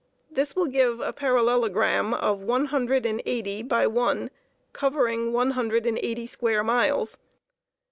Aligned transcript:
This 0.31 0.55
will 0.55 0.65
give 0.65 0.99
a 0.99 1.13
parallelogram 1.13 2.15
of 2.15 2.41
one 2.41 2.65
hundred 2.65 3.05
and 3.05 3.21
eighty 3.23 3.61
by 3.61 3.85
one, 3.85 4.31
covering 4.73 5.31
one 5.31 5.51
hundred 5.51 5.85
and 5.85 5.99
eighty 5.99 6.25
square 6.25 6.63
miles. 6.63 7.19